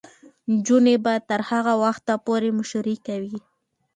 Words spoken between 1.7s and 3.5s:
وخته پورې مشري کوي.